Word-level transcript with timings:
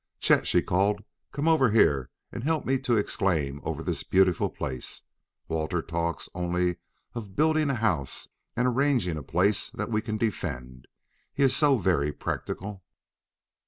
"Chet," 0.19 0.47
she 0.47 0.63
called, 0.63 1.03
"come 1.31 1.47
over 1.47 1.69
here 1.69 2.09
and 2.31 2.43
help 2.43 2.65
me 2.65 2.79
to 2.79 2.97
exclaim 2.97 3.61
over 3.63 3.83
this 3.83 4.01
beautiful 4.01 4.49
place. 4.49 5.03
Walter 5.47 5.79
talks 5.79 6.27
only 6.33 6.77
of 7.13 7.35
building 7.35 7.69
a 7.69 7.75
house 7.75 8.27
and 8.55 8.67
arranging 8.67 9.15
a 9.15 9.21
place 9.21 9.69
that 9.69 9.89
we 9.91 10.01
can 10.01 10.17
defend. 10.17 10.87
He 11.35 11.43
is 11.43 11.55
so 11.55 11.77
very 11.77 12.11
practical." 12.11 12.83